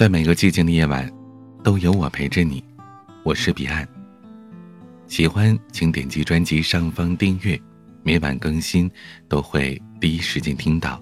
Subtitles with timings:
[0.00, 1.06] 在每个寂静的夜晚，
[1.62, 2.64] 都有我陪着你。
[3.22, 3.86] 我是彼岸。
[5.06, 7.60] 喜欢请点击专辑上方订阅，
[8.02, 8.90] 每晚更新
[9.28, 10.98] 都会第一时间听到。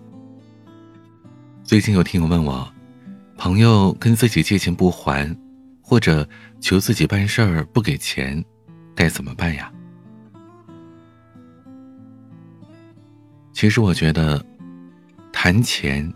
[1.62, 2.68] 最近有听友问我，
[3.36, 5.32] 朋友跟自己借钱不还，
[5.80, 6.28] 或者
[6.60, 8.44] 求自己办事儿不给钱，
[8.96, 9.72] 该怎么办呀？
[13.52, 14.44] 其实我觉得，
[15.30, 16.12] 谈钱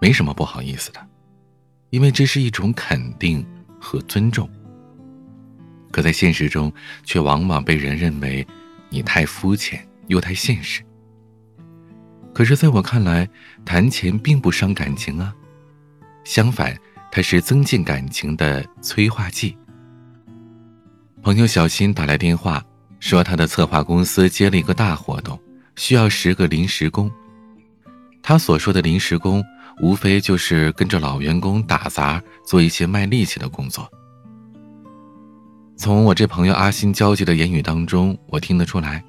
[0.00, 1.00] 没什么不好意思的。
[1.92, 3.46] 因为这是一种肯定
[3.78, 4.48] 和尊重，
[5.90, 6.72] 可在现实中，
[7.04, 8.46] 却往往被人认为
[8.88, 10.82] 你太肤浅又太现实。
[12.32, 13.28] 可是，在我看来，
[13.62, 15.34] 谈钱并不伤感情啊，
[16.24, 16.74] 相反，
[17.10, 19.54] 它是增进感情的催化剂。
[21.20, 22.64] 朋友小新打来电话，
[23.00, 25.38] 说他的策划公司接了一个大活动，
[25.76, 27.12] 需要十个临时工。
[28.22, 29.44] 他所说的临时工。
[29.80, 33.90] 无非就是跟着老员工打杂，做一些卖力气的工作。
[35.76, 39.02] 从我这朋友阿新焦急的言语当中，我听得出来，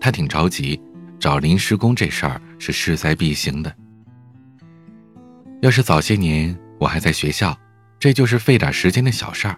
[0.00, 0.78] 他挺着急，
[1.20, 3.72] 找临时工这事儿是势在必行的。
[5.62, 7.56] 要是早些年我还在学校，
[7.98, 9.56] 这就是费点时间的小事儿。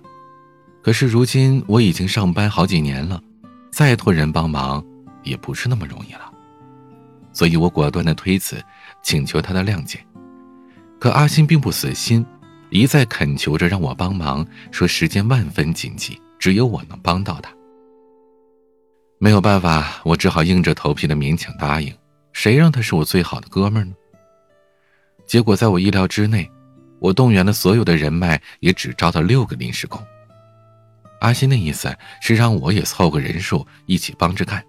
[0.83, 3.21] 可是如今我已经上班好几年了，
[3.73, 4.85] 再托人帮忙
[5.25, 6.31] 也不是那么容易了。
[7.41, 8.63] 所以我果断的推辞，
[9.03, 9.99] 请求他的谅解。
[10.99, 12.23] 可阿新并不死心，
[12.69, 17.51] 一再恳求着让我帮忙，说时间万分紧急，只有我能帮到他。
[19.19, 21.91] 没有办法，我只好硬着头皮的勉强答应。
[22.35, 23.95] 谁让他是我最好的哥们呢？
[25.27, 26.47] 结果在我意料之内，
[26.99, 29.99] 我动员了所有的人脉，也只招到六个临时工。
[31.23, 34.63] 阿新的意思是让我也凑个人数，一起帮着干。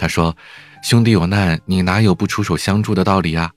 [0.00, 0.34] 他说
[0.82, 3.52] ：“兄弟有难，你哪有不出手相助的道理呀？”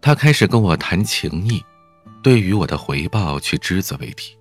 [0.00, 1.62] 他开始跟我谈情谊，
[2.22, 4.34] 对于我的回报却只字未提。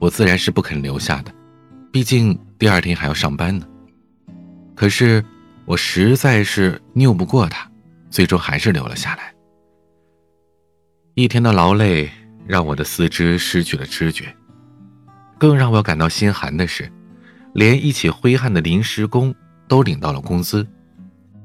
[0.00, 1.32] 我自然是不肯留下的，
[1.92, 3.64] 毕竟第二天还要上班呢。
[4.74, 5.24] 可是
[5.66, 7.70] 我实在是拗不过他，
[8.10, 9.32] 最终还是留了下来。
[11.14, 12.10] 一天的劳累
[12.44, 14.34] 让我的四肢失去了知觉，
[15.38, 16.90] 更让我感到心寒的是，
[17.52, 19.34] 连一起挥汗的临时工
[19.68, 20.66] 都领到了工资，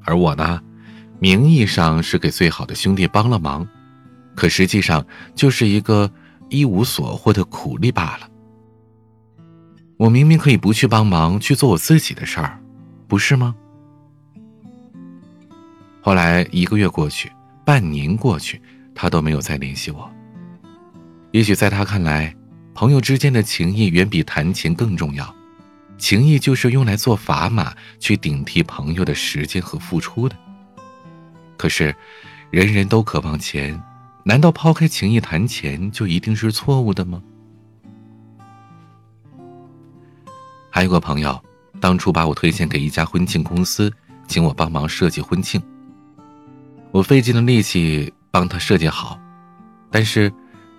[0.03, 0.61] 而我呢？
[1.19, 3.67] 名义上是给最好的兄弟帮了忙，
[4.35, 5.03] 可实际上
[5.33, 6.11] 就是一个
[6.47, 8.29] 一无所获的苦力罢了。
[9.97, 12.59] 我明明可以不去帮忙，去做我自己的事儿，
[13.07, 13.55] 不是吗？
[16.01, 17.31] 后来一个月过去，
[17.65, 18.61] 半年过去，
[18.93, 20.07] 他都没有再联系我。
[21.31, 22.31] 也许在他看来，
[22.75, 25.35] 朋友之间的情谊远比谈钱更重要，
[25.97, 30.35] 情谊就是用来做砝码去顶替朋友的时间和付出的。
[31.57, 31.95] 可是，
[32.51, 33.81] 人人都渴望钱，
[34.23, 37.21] 难道抛开情谊谈钱就一定是错误的吗？
[40.69, 41.43] 还有个朋友，
[41.81, 43.91] 当初把我推荐给一家婚庆公司，
[44.27, 45.59] 请我帮忙设计婚庆。
[46.91, 49.19] 我费尽了力气帮他设计好，
[49.89, 50.31] 但是，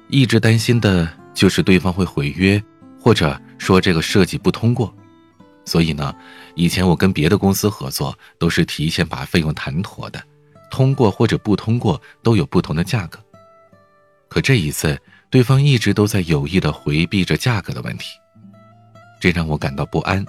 [0.08, 2.62] 一直担心的就是对方会毁约，
[3.00, 4.94] 或者说这个设计不通过。
[5.68, 6.14] 所以呢，
[6.54, 10.18] 以前我跟别的公司合作，都是提前把费用谈妥的。
[10.70, 13.18] 通过或者不通过都有不同的价格，
[14.28, 18.18] 可这一次对方一直都在有意的回避着价格的问题，
[19.20, 20.24] 这让我感到不安。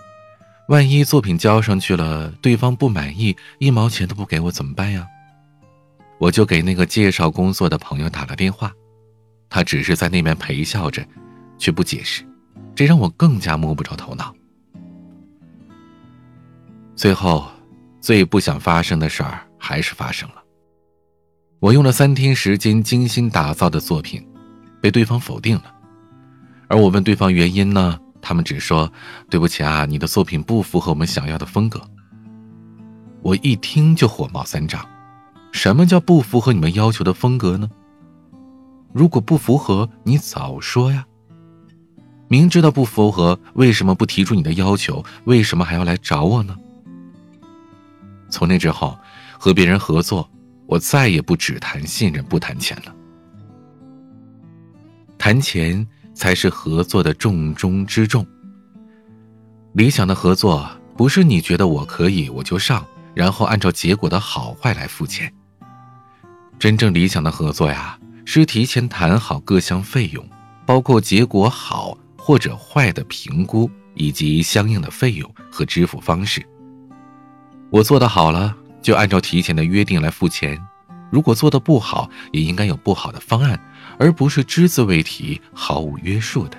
[0.67, 5.07] 万一作品交上去了，对方不满意，一毛钱都不给我怎么办呀？
[6.19, 8.73] 我就给那个介绍工作的朋友打了电话，
[9.49, 11.05] 他只是在那边陪笑着，
[11.57, 12.23] 却不解释，
[12.75, 14.33] 这让我更加摸不着头脑。
[16.99, 17.47] 最后，
[18.01, 19.39] 最不想发生的事儿。
[19.57, 20.35] 还是发生了。
[21.59, 24.25] 我用了三天时间精心打造的作品，
[24.81, 25.65] 被对方否定了。
[26.67, 27.99] 而我问对方原因呢？
[28.21, 28.91] 他们只说
[29.29, 31.81] ：“对不起啊，你的作品不符合我们想要的风格。”
[33.21, 34.85] 我一听就火冒三丈。
[35.51, 37.69] 什么叫不符合你们要求的风格呢？
[38.93, 41.05] 如果不符合，你早说呀！
[42.29, 45.03] 明知道不符合，为什么不提出你的要求？
[45.25, 46.55] 为什么还要来找我呢？
[48.29, 48.97] 从那之后。
[49.41, 50.29] 和别人合作，
[50.67, 52.93] 我再也不只谈信任不谈钱了。
[55.17, 58.27] 谈钱才是合作的重中之重。
[59.71, 62.85] 理想的合作不是你觉得我可以我就上，
[63.15, 65.33] 然后按照结果的好坏来付钱。
[66.59, 70.29] 真正理想的合作呀，是提前谈好各项费用，
[70.65, 76.45] 包括结果好或者坏的评估以及相应的费用和支付方式。
[77.69, 78.55] 我做的好了。
[78.81, 80.57] 就按照提前的约定来付钱，
[81.11, 83.59] 如果做的不好，也应该有不好的方案，
[83.99, 86.57] 而不是只字未提、毫无约束的。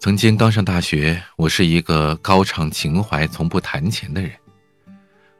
[0.00, 4.32] 曾经刚上大学，我是一个高唱情怀、从不谈钱的人。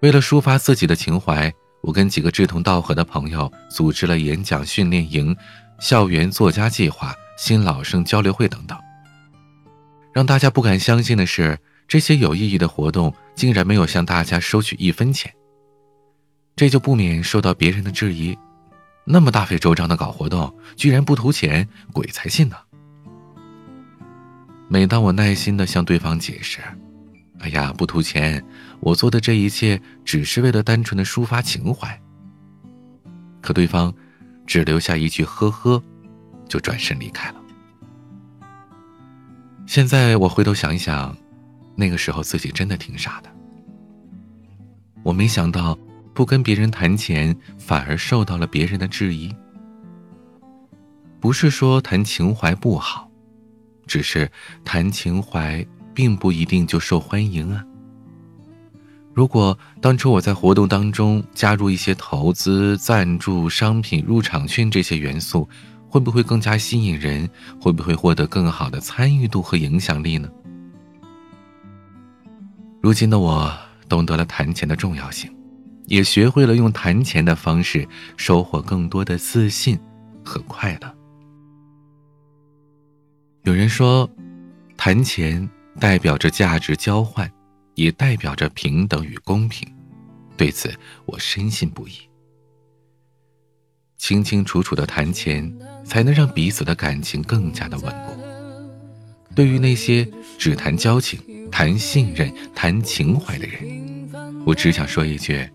[0.01, 1.51] 为了抒发自己的情怀，
[1.81, 5.35] 我跟几个志同道合的朋友组织了演讲训练营、
[5.81, 8.79] 校园作家计划、新老生交流会等等。
[10.13, 15.33] 让大家不敢相信的是，这些有意义的活动竟然没有向大家收取一分钱。
[16.55, 18.37] 这就不免受到别人的质疑：
[19.05, 22.57] 那么大费周章的搞活动，居然不图钱，鬼才信呢！
[24.69, 26.61] 每当我耐心的向对方解释
[27.41, 28.43] ：“哎呀，不图钱，
[28.81, 32.01] 我做的这一切只是为了单纯的抒发情怀。”
[33.43, 33.93] 可对方
[34.47, 35.83] 只留下一句“呵呵”，
[36.49, 37.43] 就转身离开了。
[39.67, 41.17] 现在我回头想一想，
[41.75, 43.31] 那个时候自己真的挺傻的。
[45.03, 45.79] 我没想到。
[46.15, 49.35] 不跟别人谈钱，反而受到了别人的质疑。
[51.19, 53.11] 不是说谈情怀不好，
[53.87, 54.31] 只是
[54.63, 57.65] 谈情怀并不一定就受欢迎啊。
[59.15, 65.49] 如果当初我在活动当中加入一些投资、赞助、商品、入场券这些元素，
[65.89, 67.27] 会不会更加吸引人？
[67.59, 70.29] 会不会获得更好的参与度和影响力呢？
[72.83, 73.57] 如今的我
[73.89, 75.33] 懂得了谈钱的重要性。
[75.87, 77.87] 也学会了用谈钱的方式
[78.17, 79.79] 收获更多的自信
[80.25, 80.95] 和快乐。
[83.43, 84.09] 有人说，
[84.77, 85.47] 谈钱
[85.79, 87.31] 代表着价值交换，
[87.75, 89.69] 也代表着平等与公平。
[90.37, 90.73] 对此，
[91.05, 91.93] 我深信不疑。
[93.99, 95.53] 清清楚楚的谈钱，
[95.85, 98.17] 才能让彼此的感情更加的稳固。
[99.35, 100.09] 对于那些
[100.39, 101.21] 只谈交情、
[101.53, 104.11] 谈信任、谈情怀的人，
[104.45, 105.47] 我只想说一句：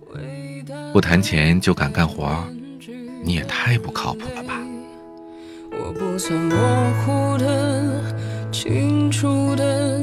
[0.94, 2.48] 不谈钱就敢干活，
[3.24, 4.62] 你也太不靠谱了吧！
[5.72, 6.56] 我不算模
[7.02, 8.02] 糊的、
[8.52, 10.00] 清楚的，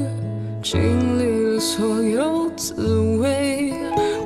[0.61, 0.77] 经
[1.17, 2.75] 历了所有滋
[3.17, 3.73] 味；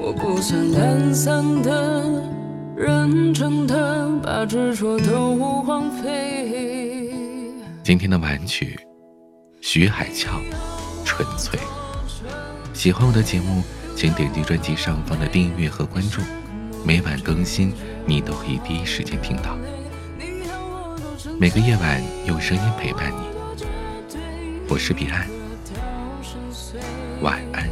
[0.02, 2.04] 我不算懒散的、
[2.76, 7.14] 认真的，把执着都荒废。
[7.84, 8.78] 今天的晚曲，
[9.62, 10.30] 徐海俏，
[11.20, 11.60] 纯粹。
[12.74, 13.62] 喜欢我的节目。
[13.96, 16.22] 请点击专辑上方的订阅和关注，
[16.86, 17.74] 每晚更新，
[18.06, 19.58] 你都可以第一时间听到。
[21.38, 24.16] 每个夜晚用声音陪伴你，
[24.70, 25.28] 我是彼岸，
[27.22, 27.68] 晚安。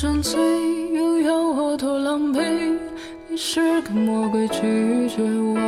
[0.00, 0.40] 沉醉，
[0.94, 2.74] 又要我多狼狈？
[3.28, 5.59] 你是个魔鬼，拒绝我